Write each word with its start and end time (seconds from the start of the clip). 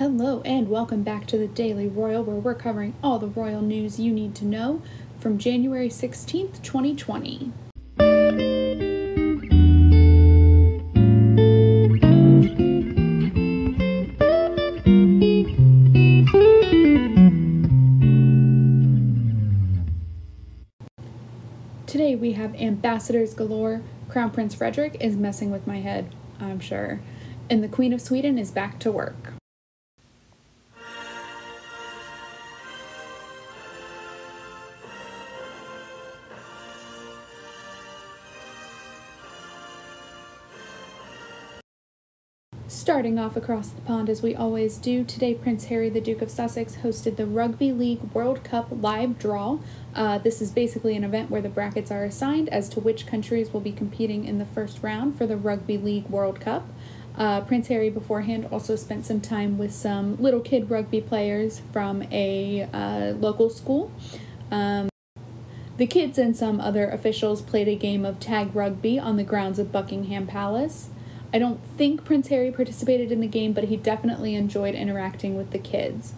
Hello, 0.00 0.40
and 0.46 0.70
welcome 0.70 1.02
back 1.02 1.26
to 1.26 1.36
the 1.36 1.46
Daily 1.46 1.86
Royal, 1.86 2.24
where 2.24 2.36
we're 2.36 2.54
covering 2.54 2.94
all 3.02 3.18
the 3.18 3.26
royal 3.26 3.60
news 3.60 4.00
you 4.00 4.14
need 4.14 4.34
to 4.36 4.46
know 4.46 4.80
from 5.18 5.36
January 5.36 5.90
16th, 5.90 6.62
2020. 6.62 7.52
Today 21.86 22.16
we 22.16 22.32
have 22.32 22.54
ambassadors 22.54 23.34
galore. 23.34 23.82
Crown 24.08 24.30
Prince 24.30 24.54
Frederik 24.54 24.96
is 24.98 25.14
messing 25.14 25.50
with 25.50 25.66
my 25.66 25.80
head, 25.80 26.14
I'm 26.40 26.58
sure. 26.58 27.00
And 27.50 27.62
the 27.62 27.68
Queen 27.68 27.92
of 27.92 28.00
Sweden 28.00 28.38
is 28.38 28.50
back 28.50 28.78
to 28.78 28.90
work. 28.90 29.34
Starting 43.00 43.18
off 43.18 43.34
across 43.34 43.70
the 43.70 43.80
pond 43.80 44.10
as 44.10 44.20
we 44.20 44.36
always 44.36 44.76
do, 44.76 45.04
today 45.04 45.32
Prince 45.32 45.64
Harry, 45.64 45.88
the 45.88 46.02
Duke 46.02 46.20
of 46.20 46.30
Sussex, 46.30 46.76
hosted 46.82 47.16
the 47.16 47.24
Rugby 47.24 47.72
League 47.72 48.02
World 48.12 48.44
Cup 48.44 48.68
live 48.70 49.18
draw. 49.18 49.58
Uh, 49.94 50.18
this 50.18 50.42
is 50.42 50.50
basically 50.50 50.94
an 50.96 51.02
event 51.02 51.30
where 51.30 51.40
the 51.40 51.48
brackets 51.48 51.90
are 51.90 52.04
assigned 52.04 52.50
as 52.50 52.68
to 52.68 52.78
which 52.78 53.06
countries 53.06 53.54
will 53.54 53.62
be 53.62 53.72
competing 53.72 54.26
in 54.26 54.36
the 54.36 54.44
first 54.44 54.82
round 54.82 55.16
for 55.16 55.26
the 55.26 55.38
Rugby 55.38 55.78
League 55.78 56.10
World 56.10 56.40
Cup. 56.40 56.68
Uh, 57.16 57.40
Prince 57.40 57.68
Harry 57.68 57.88
beforehand 57.88 58.46
also 58.52 58.76
spent 58.76 59.06
some 59.06 59.22
time 59.22 59.56
with 59.56 59.72
some 59.72 60.18
little 60.18 60.40
kid 60.40 60.70
rugby 60.70 61.00
players 61.00 61.62
from 61.72 62.02
a 62.12 62.68
uh, 62.70 63.14
local 63.16 63.48
school. 63.48 63.90
Um, 64.50 64.90
the 65.78 65.86
kids 65.86 66.18
and 66.18 66.36
some 66.36 66.60
other 66.60 66.90
officials 66.90 67.40
played 67.40 67.66
a 67.66 67.76
game 67.76 68.04
of 68.04 68.20
tag 68.20 68.54
rugby 68.54 68.98
on 68.98 69.16
the 69.16 69.24
grounds 69.24 69.58
of 69.58 69.72
Buckingham 69.72 70.26
Palace. 70.26 70.90
I 71.32 71.38
don't 71.38 71.60
think 71.76 72.04
Prince 72.04 72.28
Harry 72.28 72.50
participated 72.50 73.12
in 73.12 73.20
the 73.20 73.26
game, 73.26 73.52
but 73.52 73.64
he 73.64 73.76
definitely 73.76 74.34
enjoyed 74.34 74.74
interacting 74.74 75.36
with 75.36 75.50
the 75.50 75.58
kids. 75.58 76.12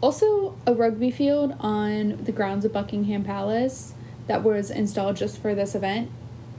Also, 0.00 0.56
a 0.66 0.74
rugby 0.74 1.10
field 1.10 1.54
on 1.60 2.22
the 2.24 2.32
grounds 2.32 2.64
of 2.64 2.72
Buckingham 2.72 3.24
Palace 3.24 3.94
that 4.26 4.42
was 4.42 4.70
installed 4.70 5.16
just 5.16 5.40
for 5.40 5.54
this 5.54 5.74
event 5.74 6.10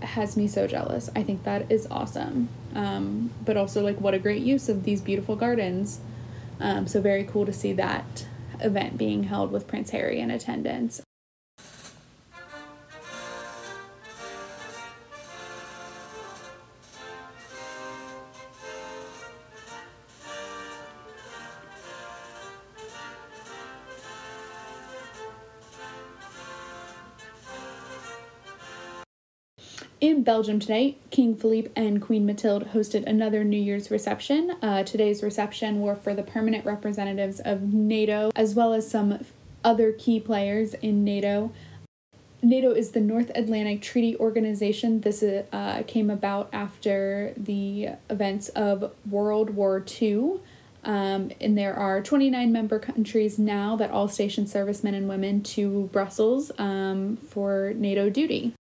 has 0.02 0.38
me 0.38 0.48
so 0.48 0.68
jealous. 0.68 1.10
I 1.16 1.24
think 1.24 1.44
that 1.44 1.72
is 1.72 1.88
awesome. 1.92 2.50
Um, 2.74 3.32
but 3.44 3.58
also, 3.58 3.82
like, 3.82 4.00
what 4.00 4.14
a 4.14 4.20
great 4.20 4.42
use 4.42 4.70
of 4.70 4.84
these 4.84 5.02
beautiful 5.02 5.36
gardens. 5.36 6.00
Um, 6.60 6.88
so, 6.88 7.02
very 7.02 7.24
cool 7.24 7.46
to 7.46 7.54
see 7.54 7.74
that 7.74 8.26
event 8.62 8.98
being 8.98 9.24
held 9.24 9.52
with 9.52 9.68
Prince 9.68 9.92
Harry 9.92 10.20
in 10.20 10.32
attendance. 10.32 11.02
In 30.02 30.24
Belgium 30.24 30.60
tonight, 30.60 30.98
King 31.12 31.36
Philippe 31.36 31.72
and 31.76 32.02
Queen 32.02 32.26
Mathilde 32.26 32.70
hosted 32.72 33.06
another 33.06 33.44
New 33.44 33.60
Year's 33.60 33.92
reception. 33.92 34.56
Uh, 34.62 34.82
today's 34.84 35.22
reception 35.22 35.82
were 35.82 35.96
for 35.96 36.14
the 36.14 36.24
permanent 36.24 36.66
representatives 36.66 37.42
of 37.42 37.74
NATO, 37.74 38.32
as 38.34 38.56
well 38.56 38.72
as 38.72 38.90
some 38.90 39.26
other 39.62 39.92
key 39.92 40.22
players 40.22 40.74
in 40.76 41.04
NATO. 41.04 41.52
NATO 42.42 42.72
is 42.72 42.92
the 42.92 43.02
North 43.02 43.30
Atlantic 43.36 43.82
Treaty 43.82 44.16
Organization. 44.16 45.02
This 45.02 45.22
uh, 45.22 45.84
came 45.86 46.10
about 46.10 46.48
after 46.54 47.34
the 47.36 47.90
events 48.10 48.48
of 48.50 48.94
World 49.10 49.50
War 49.50 49.84
II. 50.02 50.40
Um, 50.86 51.32
and 51.42 51.58
there 51.58 51.76
are 51.76 52.02
29 52.02 52.54
member 52.54 52.80
countries 52.80 53.38
now 53.38 53.76
that 53.76 53.92
all 53.92 54.08
station 54.08 54.48
servicemen 54.48 54.94
and 54.94 55.10
women 55.10 55.44
to 55.44 55.90
Brussels 55.92 56.54
um, 56.58 57.18
for 57.18 57.74
NATO 57.76 58.10
duty. 58.10 58.54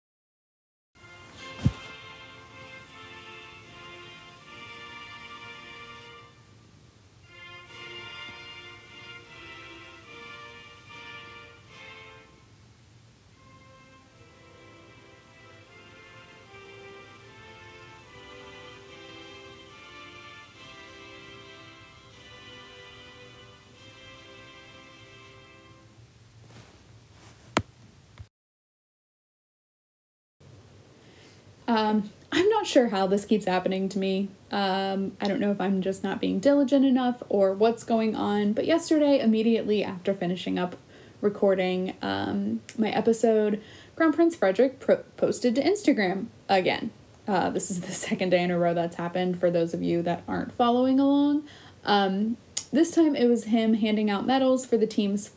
Um, 31.69 32.11
I'm 32.33 32.49
not 32.49 32.67
sure 32.67 32.89
how 32.89 33.07
this 33.07 33.25
keeps 33.25 33.47
happening 33.47 33.89
to 33.91 33.99
me. 33.99 34.29
Um, 34.51 35.13
I 35.21 35.29
don't 35.29 35.41
know 35.41 35.51
if 35.51 35.61
I'm 35.61 35.81
just 35.83 36.05
not 36.05 36.21
being 36.21 36.39
diligent 36.39 36.85
enough 36.85 37.23
or 37.29 37.53
what's 37.53 37.85
going 37.85 38.15
on. 38.15 38.53
But 38.53 38.67
yesterday, 38.67 39.21
immediately 39.21 39.83
after 39.85 40.13
finishing 40.15 40.59
up 40.59 40.77
recording 41.21 41.95
um, 42.03 42.61
my 42.77 42.91
episode, 42.91 43.63
Crown 43.95 44.13
Prince 44.13 44.37
Frederik 44.37 44.81
pro- 44.81 45.03
posted 45.17 45.55
to 45.55 45.63
Instagram 45.63 46.27
again. 46.49 46.91
Uh, 47.27 47.51
this 47.51 47.71
is 47.71 47.81
the 47.81 47.93
second 48.07 48.31
day 48.31 48.43
in 48.43 48.51
a 48.51 48.59
row 48.59 48.75
that's 48.75 48.97
happened 48.97 49.41
for 49.41 49.51
those 49.51 49.75
of 49.75 49.83
you 49.83 50.03
that 50.03 50.23
aren't 50.29 50.53
following 50.53 51.01
along. 51.01 51.45
Um, 51.85 52.37
this 52.73 52.91
time 52.91 53.15
it 53.15 53.27
was 53.27 53.45
him 53.45 53.75
handing 53.75 54.11
out 54.11 54.27
medals 54.27 54.67
for 54.67 54.77
the 54.77 54.87
team's 54.87 55.31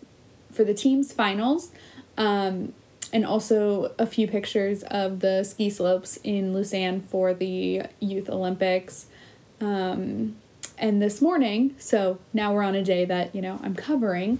for 0.51 0.63
the 0.63 0.73
team's 0.73 1.13
finals. 1.13 1.71
Um, 2.17 2.73
and 3.11 3.25
also 3.25 3.93
a 3.97 4.05
few 4.05 4.27
pictures 4.27 4.83
of 4.83 5.19
the 5.19 5.43
ski 5.43 5.69
slopes 5.69 6.17
in 6.23 6.53
Lausanne 6.53 7.01
for 7.01 7.33
the 7.33 7.83
Youth 7.99 8.29
Olympics. 8.29 9.07
Um, 9.61 10.35
and 10.77 11.01
this 11.01 11.21
morning, 11.21 11.75
so 11.77 12.19
now 12.33 12.53
we're 12.53 12.63
on 12.63 12.75
a 12.75 12.83
day 12.83 13.03
that, 13.03 13.35
you 13.35 13.41
know, 13.41 13.59
I'm 13.61 13.75
covering. 13.75 14.39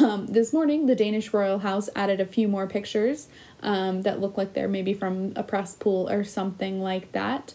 Um, 0.00 0.26
this 0.26 0.52
morning, 0.52 0.86
the 0.86 0.96
Danish 0.96 1.32
Royal 1.32 1.60
House 1.60 1.88
added 1.94 2.20
a 2.20 2.26
few 2.26 2.48
more 2.48 2.66
pictures 2.66 3.28
um, 3.62 4.02
that 4.02 4.20
look 4.20 4.36
like 4.36 4.54
they're 4.54 4.68
maybe 4.68 4.92
from 4.92 5.32
a 5.36 5.44
press 5.44 5.76
pool 5.76 6.08
or 6.10 6.24
something 6.24 6.80
like 6.80 7.12
that. 7.12 7.54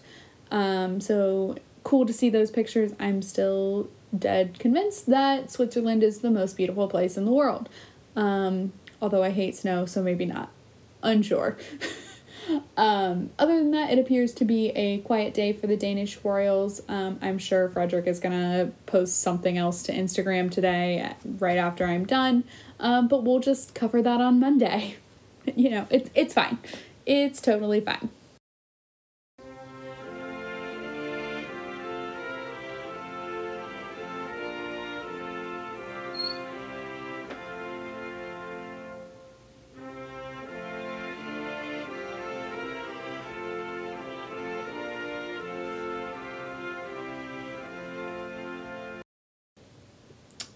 Um, 0.51 1.01
so 1.01 1.57
cool 1.83 2.05
to 2.05 2.13
see 2.13 2.29
those 2.29 2.49
pictures. 2.49 2.93
I'm 2.99 3.21
still 3.21 3.89
dead 4.17 4.59
convinced 4.59 5.07
that 5.07 5.51
Switzerland 5.51 6.03
is 6.03 6.19
the 6.19 6.31
most 6.31 6.55
beautiful 6.55 6.87
place 6.87 7.17
in 7.17 7.25
the 7.25 7.31
world. 7.31 7.67
Um, 8.15 8.71
although 9.03 9.21
I 9.21 9.31
hate 9.31 9.53
snow, 9.53 9.85
so 9.85 10.01
maybe 10.01 10.25
not. 10.25 10.49
Unsure. 11.03 11.57
um, 12.77 13.31
other 13.37 13.57
than 13.57 13.71
that, 13.71 13.91
it 13.91 13.99
appears 13.99 14.33
to 14.35 14.45
be 14.45 14.69
a 14.69 14.99
quiet 14.99 15.33
day 15.33 15.51
for 15.51 15.67
the 15.67 15.75
Danish 15.75 16.17
royals. 16.23 16.81
Um, 16.87 17.19
I'm 17.21 17.37
sure 17.37 17.67
Frederik 17.67 18.07
is 18.07 18.21
gonna 18.21 18.71
post 18.85 19.19
something 19.19 19.57
else 19.57 19.83
to 19.83 19.93
Instagram 19.93 20.49
today, 20.49 21.13
right 21.37 21.57
after 21.57 21.85
I'm 21.85 22.05
done. 22.05 22.45
Um, 22.79 23.09
but 23.09 23.25
we'll 23.25 23.41
just 23.41 23.75
cover 23.75 24.01
that 24.01 24.21
on 24.21 24.39
Monday. 24.39 24.95
you 25.55 25.69
know, 25.69 25.85
it's 25.89 26.09
it's 26.15 26.33
fine. 26.33 26.57
It's 27.05 27.41
totally 27.41 27.81
fine. 27.81 28.09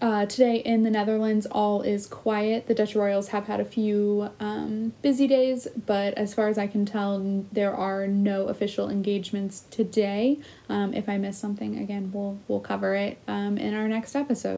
Uh, 0.00 0.26
today 0.26 0.56
in 0.56 0.84
the 0.84 0.90
Netherlands, 0.90 1.46
all 1.50 1.82
is 1.82 2.06
quiet. 2.06 2.68
The 2.68 2.74
Dutch 2.74 2.94
Royals 2.94 3.28
have 3.28 3.46
had 3.46 3.58
a 3.58 3.64
few 3.64 4.30
um, 4.38 4.92
busy 5.02 5.26
days, 5.26 5.66
but 5.86 6.14
as 6.14 6.34
far 6.34 6.46
as 6.48 6.56
I 6.56 6.68
can 6.68 6.86
tell, 6.86 7.44
there 7.50 7.74
are 7.74 8.06
no 8.06 8.46
official 8.46 8.88
engagements 8.88 9.64
today. 9.70 10.38
Um, 10.68 10.94
if 10.94 11.08
I 11.08 11.18
miss 11.18 11.36
something, 11.36 11.78
again, 11.78 12.12
we'll 12.12 12.38
we'll 12.46 12.60
cover 12.60 12.94
it 12.94 13.18
um, 13.26 13.58
in 13.58 13.74
our 13.74 13.88
next 13.88 14.14
episode. 14.14 14.57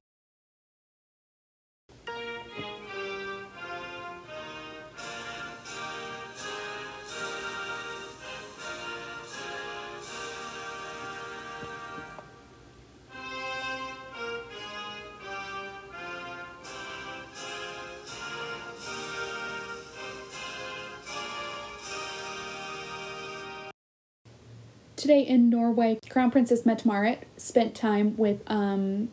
Today 25.00 25.22
in 25.22 25.48
Norway, 25.48 25.98
Crown 26.10 26.30
Princess 26.30 26.66
Mette-Marit 26.66 27.26
spent 27.38 27.74
time 27.74 28.18
with 28.18 28.42
um, 28.48 29.08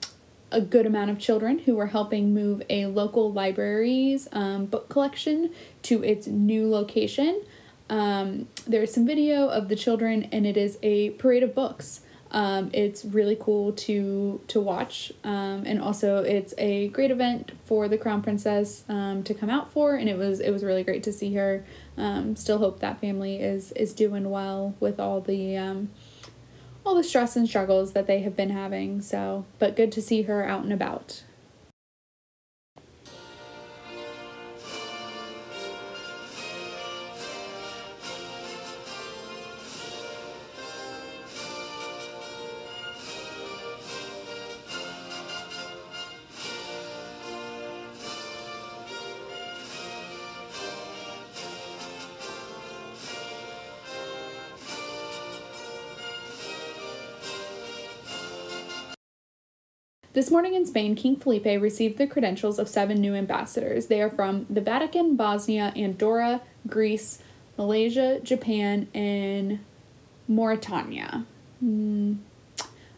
a 0.52 0.60
good 0.60 0.86
amount 0.86 1.12
of 1.12 1.18
children 1.18 1.60
who 1.60 1.78
were 1.78 1.86
helping 1.86 2.34
move 2.34 2.62
a 2.70 2.88
local 2.88 3.32
library's 3.32 4.28
um, 4.34 4.66
book 4.66 4.90
collection 4.90 5.50
to 5.84 6.04
its 6.04 6.28
new 6.28 6.70
location. 6.70 7.42
Um, 7.90 8.50
there's 8.68 8.94
some 8.94 9.08
video 9.08 9.48
of 9.48 9.70
the 9.70 9.78
children, 9.78 10.28
and 10.34 10.46
it 10.46 10.58
is 10.58 10.78
a 10.84 11.12
parade 11.12 11.42
of 11.42 11.56
books. 11.56 12.02
Um, 12.32 12.70
it's 12.74 13.06
really 13.06 13.38
cool 13.40 13.72
to 13.74 14.42
to 14.48 14.60
watch, 14.60 15.14
um, 15.24 15.64
and 15.66 15.82
also 15.82 16.24
it's 16.24 16.54
a 16.58 16.90
great 16.90 17.10
event 17.10 17.54
for 17.66 17.88
the 17.88 17.98
crown 17.98 18.22
princess 18.22 18.84
um, 18.90 19.24
to 19.24 19.34
come 19.34 19.50
out 19.50 19.72
for, 19.72 19.96
and 19.96 20.10
it 20.10 20.18
was 20.18 20.40
it 20.40 20.52
was 20.52 20.64
really 20.64 20.84
great 20.84 21.04
to 21.04 21.14
see 21.14 21.34
her. 21.36 21.66
Um, 21.98 22.36
still 22.36 22.58
hope 22.58 22.80
that 22.82 23.00
family 23.00 23.38
is 23.40 23.72
is 23.74 23.94
doing 23.94 24.30
well 24.30 24.76
with 24.80 25.00
all 25.00 25.22
the 25.22 25.56
um, 25.56 25.90
all 26.86 26.96
the 26.96 27.04
stress 27.04 27.36
and 27.36 27.48
struggles 27.48 27.94
that 27.94 28.08
they 28.08 28.20
have 28.22 28.36
been 28.36 28.50
having. 28.50 29.02
So, 29.02 29.46
but 29.58 29.76
good 29.76 29.92
to 29.94 30.02
see 30.02 30.24
her 30.24 30.46
out 30.46 30.64
and 30.64 30.74
about. 30.74 31.24
This 60.18 60.32
morning 60.32 60.56
in 60.56 60.66
Spain, 60.66 60.96
King 60.96 61.16
Felipe 61.16 61.46
received 61.46 62.00
the 62.00 62.08
credentials 62.08 62.58
of 62.58 62.68
seven 62.68 63.00
new 63.00 63.14
ambassadors. 63.14 63.86
They 63.86 64.02
are 64.02 64.10
from 64.10 64.48
the 64.50 64.62
Vatican, 64.62 65.16
Bosnia, 65.16 65.72
Andorra, 65.76 66.42
Greece, 66.66 67.20
Malaysia, 67.56 68.20
Japan, 68.24 68.88
and 68.96 69.60
Mauritania. 70.28 71.24
Mm. 71.64 72.18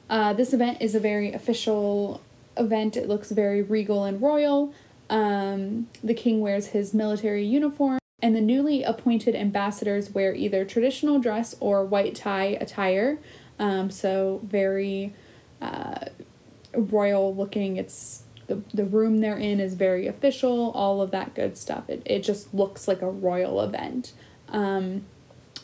Uh, 0.09 0.31
this 0.31 0.53
event 0.53 0.77
is 0.79 0.95
a 0.95 0.99
very 1.01 1.33
official 1.33 2.21
event. 2.55 2.95
It 2.95 3.09
looks 3.09 3.31
very 3.31 3.61
regal 3.61 4.05
and 4.05 4.21
royal. 4.21 4.73
Um, 5.09 5.89
the 6.01 6.13
king 6.13 6.39
wears 6.39 6.67
his 6.67 6.93
military 6.93 7.45
uniform, 7.45 7.99
and 8.21 8.33
the 8.33 8.39
newly 8.39 8.81
appointed 8.81 9.35
ambassadors 9.35 10.11
wear 10.11 10.33
either 10.33 10.63
traditional 10.63 11.19
dress 11.19 11.53
or 11.59 11.83
white 11.83 12.15
tie 12.15 12.57
attire. 12.61 13.19
Um, 13.59 13.91
so, 13.91 14.39
very. 14.45 15.13
Uh, 15.61 16.05
royal 16.73 17.35
looking. 17.35 17.77
It's 17.77 18.23
the, 18.47 18.61
the 18.73 18.85
room 18.85 19.19
they're 19.19 19.37
in 19.37 19.59
is 19.59 19.75
very 19.75 20.07
official, 20.07 20.71
all 20.71 21.01
of 21.01 21.11
that 21.11 21.35
good 21.35 21.57
stuff. 21.57 21.89
It, 21.89 22.01
it 22.05 22.23
just 22.23 22.53
looks 22.53 22.87
like 22.87 23.01
a 23.01 23.09
royal 23.09 23.61
event. 23.61 24.13
Um, 24.49 25.05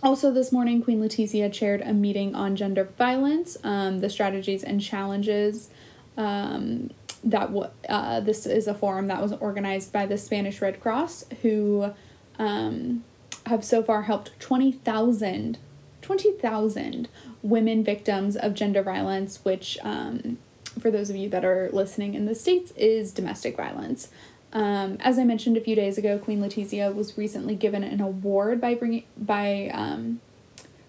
also, 0.03 0.31
this 0.31 0.51
morning, 0.51 0.83
Queen 0.83 1.01
Letizia 1.01 1.51
chaired 1.51 1.81
a 1.81 1.93
meeting 1.93 2.35
on 2.35 2.55
gender 2.55 2.83
violence, 2.97 3.57
um, 3.63 3.99
the 3.99 4.09
strategies 4.09 4.63
and 4.63 4.79
challenges. 4.79 5.69
Um, 6.17 6.91
that 7.23 7.47
w- 7.47 7.71
uh, 7.89 8.19
this 8.19 8.45
is 8.45 8.67
a 8.67 8.75
forum 8.75 9.07
that 9.07 9.21
was 9.21 9.33
organized 9.33 9.91
by 9.91 10.05
the 10.05 10.17
Spanish 10.17 10.61
Red 10.61 10.79
Cross, 10.79 11.25
who 11.41 11.91
um, 12.37 13.03
have 13.47 13.65
so 13.65 13.81
far 13.81 14.03
helped 14.03 14.39
20,000 14.39 15.57
20,000 16.05 17.09
women 17.41 17.83
victims 17.83 18.35
of 18.35 18.53
gender 18.53 18.83
violence, 18.83 19.39
which 19.43 19.75
um, 19.81 20.37
for 20.79 20.91
those 20.91 21.09
of 21.09 21.15
you 21.15 21.29
that 21.29 21.45
are 21.45 21.69
listening 21.71 22.13
in 22.13 22.25
the 22.25 22.35
States, 22.35 22.71
is 22.77 23.11
domestic 23.11 23.55
violence. 23.55 24.09
Um, 24.53 24.97
as 25.01 25.19
I 25.19 25.25
mentioned 25.25 25.57
a 25.57 25.61
few 25.61 25.75
days 25.75 25.97
ago, 25.97 26.17
Queen 26.17 26.39
Letizia 26.39 26.93
was 26.93 27.17
recently 27.17 27.55
given 27.55 27.83
an 27.83 27.99
award 27.99 28.61
by 28.61 28.75
bringing 28.75 29.03
by 29.17 29.69
um, 29.73 30.21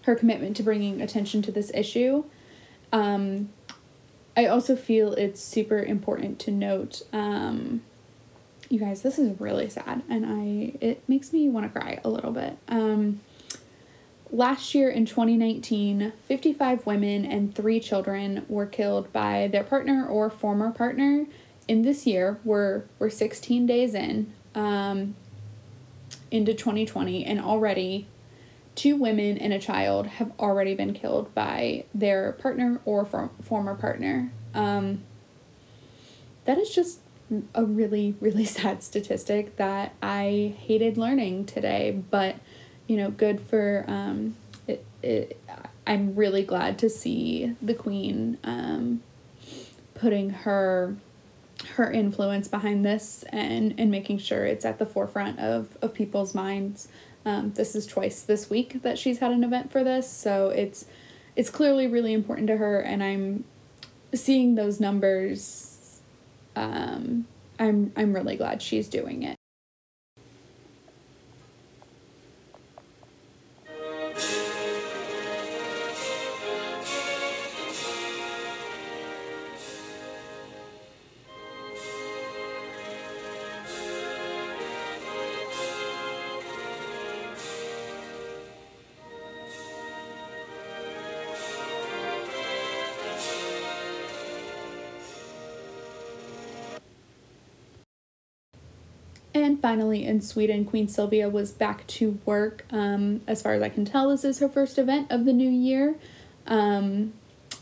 her 0.03 0.15
commitment 0.15 0.55
to 0.57 0.63
bringing 0.63 1.01
attention 1.01 1.41
to 1.41 1.51
this 1.51 1.69
issue. 1.73 2.23
Um, 2.93 3.49
I 4.37 4.45
also 4.45 4.75
feel 4.75 5.13
it's 5.13 5.41
super 5.41 5.79
important 5.79 6.39
to 6.41 6.51
note, 6.51 7.01
um, 7.11 7.81
you 8.69 8.79
guys, 8.79 9.01
this 9.01 9.19
is 9.19 9.39
really 9.41 9.69
sad, 9.69 10.03
and 10.09 10.25
I 10.25 10.77
it 10.79 11.03
makes 11.09 11.33
me 11.33 11.49
want 11.49 11.65
to 11.65 11.79
cry 11.79 11.99
a 12.03 12.09
little 12.09 12.31
bit. 12.31 12.57
Um, 12.69 13.19
Last 14.31 14.75
year 14.75 14.89
in 14.89 15.05
2019, 15.05 16.11
55 16.25 16.85
women 16.85 17.25
and 17.25 17.55
three 17.55 17.79
children 17.79 18.45
were 18.49 18.65
killed 18.65 19.11
by 19.13 19.47
their 19.49 19.63
partner 19.63 20.05
or 20.05 20.29
former 20.29 20.71
partner. 20.71 21.27
In 21.67 21.83
this 21.83 22.05
year, 22.05 22.39
we're, 22.43 22.83
we're 22.99 23.09
16 23.09 23.65
days 23.65 23.93
in 23.93 24.33
um, 24.53 25.15
into 26.29 26.53
2020, 26.53 27.25
and 27.25 27.39
already 27.39 28.07
two 28.75 28.95
women 28.97 29.37
and 29.37 29.53
a 29.53 29.59
child 29.59 30.07
have 30.07 30.31
already 30.39 30.75
been 30.75 30.93
killed 30.93 31.33
by 31.33 31.85
their 31.93 32.33
partner 32.33 32.81
or 32.85 33.05
for, 33.05 33.29
former 33.41 33.75
partner. 33.75 34.31
Um, 34.53 35.03
that 36.45 36.57
is 36.57 36.69
just 36.69 36.99
a 37.55 37.63
really, 37.63 38.15
really 38.19 38.45
sad 38.59 38.83
statistic 38.83 39.55
that 39.55 39.95
I 40.01 40.55
hated 40.59 40.97
learning 40.97 41.45
today, 41.45 42.03
but 42.09 42.35
you 42.87 42.97
know, 42.97 43.11
good 43.11 43.39
for 43.41 43.85
um, 43.87 44.35
it, 44.67 44.85
it. 45.03 45.39
I'm 45.85 46.15
really 46.15 46.43
glad 46.43 46.79
to 46.79 46.89
see 46.89 47.55
the 47.61 47.73
queen 47.73 48.37
um, 48.43 49.01
putting 49.93 50.29
her 50.29 50.95
her 51.73 51.91
influence 51.91 52.47
behind 52.47 52.85
this 52.85 53.23
and 53.29 53.73
and 53.77 53.89
making 53.89 54.19
sure 54.19 54.45
it's 54.45 54.63
at 54.65 54.79
the 54.79 54.85
forefront 54.85 55.39
of 55.39 55.77
of 55.81 55.93
people's 55.93 56.33
minds. 56.33 56.87
Um, 57.25 57.51
this 57.53 57.75
is 57.75 57.85
twice 57.85 58.21
this 58.21 58.49
week 58.49 58.81
that 58.83 58.97
she's 58.97 59.19
had 59.19 59.31
an 59.31 59.43
event 59.43 59.71
for 59.71 59.83
this, 59.83 60.09
so 60.09 60.49
it's 60.49 60.85
it's 61.35 61.49
clearly 61.49 61.87
really 61.87 62.13
important 62.13 62.47
to 62.47 62.57
her, 62.57 62.79
and 62.79 63.03
I'm 63.03 63.43
seeing 64.13 64.55
those 64.55 64.79
numbers. 64.79 65.99
Um, 66.55 67.27
I'm 67.59 67.91
I'm 67.95 68.13
really 68.13 68.37
glad 68.37 68.61
she's 68.61 68.87
doing 68.87 69.23
it. 69.23 69.36
Finally, 99.61 100.05
in 100.05 100.21
Sweden, 100.21 100.65
Queen 100.65 100.87
Sylvia 100.87 101.29
was 101.29 101.51
back 101.51 101.85
to 101.87 102.19
work. 102.25 102.65
Um, 102.71 103.21
as 103.27 103.41
far 103.41 103.53
as 103.53 103.61
I 103.61 103.69
can 103.69 103.85
tell, 103.85 104.09
this 104.09 104.23
is 104.23 104.39
her 104.39 104.49
first 104.49 104.77
event 104.77 105.11
of 105.11 105.25
the 105.25 105.33
new 105.33 105.49
year. 105.49 105.95
Um, 106.45 107.13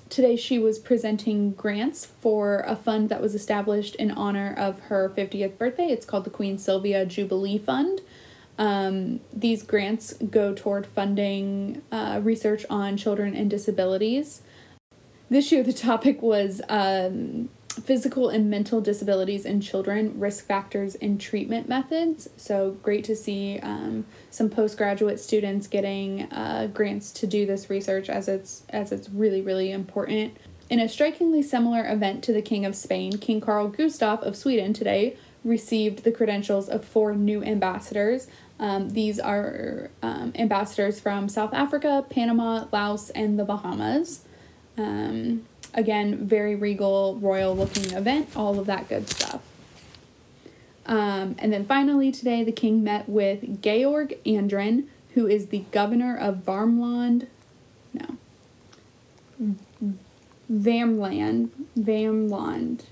today, 0.10 0.36
she 0.36 0.60
was 0.60 0.80
presenting 0.80 1.52
grants 1.52 2.06
for 2.06 2.64
a 2.68 2.76
fund 2.76 3.10
that 3.10 3.22
was 3.22 3.36
established 3.36 3.96
in 3.96 4.12
honor 4.12 4.54
of 4.58 4.80
her 4.82 5.10
50th 5.10 5.58
birthday. 5.58 5.88
It's 5.88 6.06
called 6.06 6.26
the 6.26 6.30
Queen 6.30 6.58
Sylvia 6.58 7.06
Jubilee 7.06 7.58
Fund. 7.58 8.02
Um, 8.58 9.20
these 9.34 9.64
grants 9.64 10.14
go 10.14 10.54
toward 10.54 10.88
funding 10.88 11.82
uh, 11.92 12.22
research 12.24 12.66
on 12.70 12.98
children 12.98 13.36
and 13.36 13.50
disabilities. 13.50 14.42
This 15.30 15.52
year, 15.52 15.64
the 15.64 15.74
topic 15.74 16.22
was 16.22 16.62
um, 16.70 17.50
physical 17.84 18.30
and 18.30 18.50
mental 18.50 18.82
disabilities 18.82 19.46
in 19.46 19.62
children, 19.62 20.20
risk 20.20 20.46
factors 20.46 20.96
and 20.96 21.20
treatment 21.20 21.68
methods. 21.68 22.30
So 22.38 22.78
great 22.84 23.04
to 23.06 23.16
see 23.16 23.60
um, 23.60 24.06
some 24.30 24.50
postgraduate 24.50 25.20
students 25.20 25.68
getting 25.68 26.24
uh, 26.32 26.70
grants 26.74 27.12
to 27.14 27.28
do 27.28 27.46
this 27.46 27.70
research 27.70 28.10
as 28.10 28.28
it's 28.28 28.64
as 28.70 28.92
it's 28.92 29.10
really 29.10 29.42
really 29.42 29.72
important. 29.72 30.38
In 30.70 30.80
a 30.80 30.90
strikingly 30.90 31.44
similar 31.44 31.88
event 31.88 32.24
to 32.24 32.34
the 32.34 32.42
King 32.42 32.66
of 32.66 32.76
Spain, 32.76 33.18
King 33.18 33.40
Carl 33.40 33.70
Gustaf 33.70 34.22
of 34.24 34.36
Sweden 34.36 34.74
today 34.74 35.16
received 35.44 36.04
the 36.04 36.12
credentials 36.12 36.68
of 36.68 36.84
four 36.84 37.14
new 37.14 37.44
ambassadors. 37.44 38.28
Um, 38.60 38.90
these 38.90 39.20
are 39.20 39.92
um, 40.02 40.34
ambassadors 40.36 41.00
from 41.00 41.30
South 41.30 41.54
Africa, 41.54 42.04
Panama, 42.10 42.66
Laos, 42.72 43.12
and 43.12 43.38
the 43.38 43.46
Bahamas. 43.46 44.26
Um, 44.78 45.46
Again, 45.76 46.26
very 46.26 46.56
regal, 46.56 47.18
royal 47.22 47.56
looking 47.56 47.92
event, 47.92 48.30
all 48.36 48.58
of 48.60 48.66
that 48.66 48.88
good 48.88 49.10
stuff. 49.10 49.42
Um, 50.86 51.36
and 51.38 51.52
then 51.52 51.66
finally, 51.66 52.12
today, 52.12 52.44
the 52.44 52.52
king 52.52 52.84
met 52.84 53.10
with 53.10 53.62
Georg 53.62 54.18
Andren, 54.26 54.86
who 55.16 55.28
is 55.28 55.48
the 55.48 55.66
governor 55.72 56.18
of 56.18 56.38
Varmland. 56.38 57.28
No. 57.94 59.56
Värmland, 60.52 61.50
Värmland. 61.78 62.84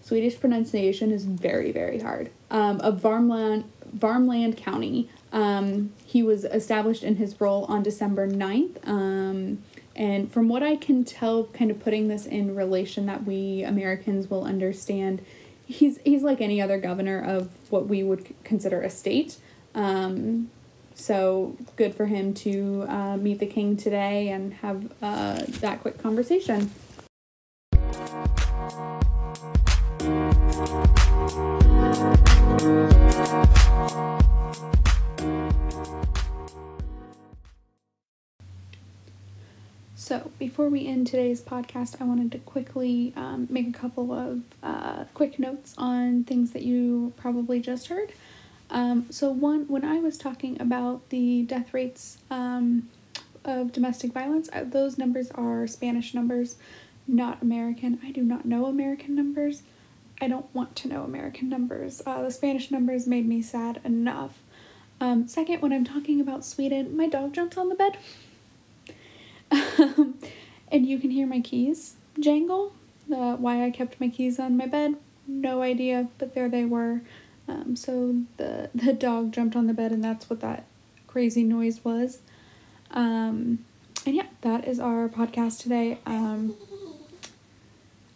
Swedish 0.00 0.40
pronunciation 0.40 1.10
is 1.10 1.24
very, 1.24 1.72
very 1.72 2.00
hard. 2.00 2.30
Um, 2.50 2.80
of 2.80 3.02
Värmland, 3.02 3.64
Värmland 3.94 4.56
County. 4.56 5.10
Um, 5.32 5.92
he 6.06 6.22
was 6.22 6.44
established 6.44 7.02
in 7.02 7.16
his 7.16 7.38
role 7.40 7.64
on 7.64 7.82
December 7.82 8.26
9th. 8.26 9.58
And 9.98 10.32
from 10.32 10.48
what 10.48 10.62
I 10.62 10.76
can 10.76 11.04
tell, 11.04 11.44
kind 11.46 11.72
of 11.72 11.80
putting 11.80 12.06
this 12.06 12.24
in 12.24 12.54
relation 12.54 13.06
that 13.06 13.24
we 13.24 13.64
Americans 13.64 14.30
will 14.30 14.44
understand, 14.44 15.20
he's 15.66 15.98
he's 16.04 16.22
like 16.22 16.40
any 16.40 16.62
other 16.62 16.78
governor 16.78 17.22
of 17.22 17.50
what 17.68 17.88
we 17.88 18.04
would 18.04 18.32
consider 18.44 18.80
a 18.80 18.90
state. 18.90 19.38
Um, 19.74 20.50
so 20.94 21.56
good 21.74 21.94
for 21.96 22.06
him 22.06 22.32
to 22.34 22.86
uh, 22.88 23.16
meet 23.16 23.40
the 23.40 23.46
king 23.46 23.76
today 23.76 24.28
and 24.28 24.54
have 24.54 24.92
uh, 25.02 25.42
that 25.60 25.80
quick 25.80 25.98
conversation. 25.98 26.70
Before 40.58 40.70
we 40.70 40.88
end 40.88 41.06
today's 41.06 41.40
podcast, 41.40 42.02
I 42.02 42.04
wanted 42.04 42.32
to 42.32 42.38
quickly 42.38 43.12
um, 43.14 43.46
make 43.48 43.68
a 43.68 43.72
couple 43.72 44.12
of 44.12 44.42
uh, 44.60 45.04
quick 45.14 45.38
notes 45.38 45.72
on 45.78 46.24
things 46.24 46.50
that 46.50 46.62
you 46.62 47.12
probably 47.16 47.60
just 47.60 47.86
heard. 47.86 48.12
Um, 48.68 49.06
so, 49.08 49.30
one, 49.30 49.68
when 49.68 49.84
I 49.84 50.00
was 50.00 50.18
talking 50.18 50.60
about 50.60 51.10
the 51.10 51.42
death 51.42 51.72
rates 51.72 52.18
um, 52.28 52.88
of 53.44 53.70
domestic 53.70 54.12
violence, 54.12 54.50
those 54.64 54.98
numbers 54.98 55.30
are 55.30 55.68
Spanish 55.68 56.12
numbers, 56.12 56.56
not 57.06 57.40
American. 57.40 58.00
I 58.02 58.10
do 58.10 58.24
not 58.24 58.44
know 58.44 58.66
American 58.66 59.14
numbers. 59.14 59.62
I 60.20 60.26
don't 60.26 60.52
want 60.52 60.74
to 60.74 60.88
know 60.88 61.04
American 61.04 61.48
numbers. 61.48 62.02
Uh, 62.04 62.22
the 62.22 62.32
Spanish 62.32 62.72
numbers 62.72 63.06
made 63.06 63.28
me 63.28 63.42
sad 63.42 63.80
enough. 63.84 64.42
Um, 65.00 65.28
second, 65.28 65.62
when 65.62 65.72
I'm 65.72 65.84
talking 65.84 66.20
about 66.20 66.44
Sweden, 66.44 66.96
my 66.96 67.06
dog 67.06 67.32
jumped 67.32 67.56
on 67.56 67.68
the 67.68 67.76
bed. 67.76 67.96
And 70.70 70.86
you 70.86 70.98
can 70.98 71.10
hear 71.10 71.26
my 71.26 71.40
keys 71.40 71.96
jangle. 72.20 72.72
Uh, 73.12 73.36
why 73.36 73.64
I 73.64 73.70
kept 73.70 74.00
my 74.00 74.08
keys 74.08 74.38
on 74.38 74.56
my 74.56 74.66
bed, 74.66 74.96
no 75.26 75.62
idea, 75.62 76.08
but 76.18 76.34
there 76.34 76.48
they 76.48 76.64
were. 76.64 77.00
Um, 77.48 77.74
so 77.74 78.16
the 78.36 78.70
the 78.74 78.92
dog 78.92 79.32
jumped 79.32 79.56
on 79.56 79.66
the 79.66 79.74
bed, 79.74 79.92
and 79.92 80.04
that's 80.04 80.28
what 80.28 80.40
that 80.40 80.64
crazy 81.06 81.42
noise 81.42 81.84
was. 81.84 82.20
Um, 82.90 83.64
and 84.06 84.14
yeah, 84.14 84.26
that 84.42 84.66
is 84.66 84.78
our 84.78 85.08
podcast 85.08 85.60
today. 85.60 85.98
Um, 86.06 86.54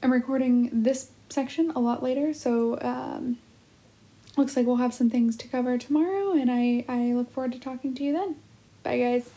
I'm 0.02 0.12
recording 0.12 0.70
this 0.72 1.10
section 1.28 1.70
a 1.70 1.78
lot 1.78 2.02
later, 2.02 2.34
so 2.34 2.78
um, 2.80 3.38
looks 4.36 4.56
like 4.56 4.66
we'll 4.66 4.76
have 4.76 4.94
some 4.94 5.10
things 5.10 5.36
to 5.38 5.48
cover 5.48 5.78
tomorrow, 5.78 6.32
and 6.32 6.50
I 6.50 6.84
I 6.88 7.12
look 7.12 7.32
forward 7.32 7.52
to 7.52 7.58
talking 7.58 7.94
to 7.94 8.04
you 8.04 8.12
then. 8.12 8.36
Bye, 8.82 8.98
guys. 8.98 9.30